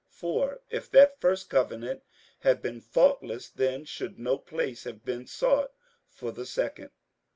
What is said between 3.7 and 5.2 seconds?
should no place have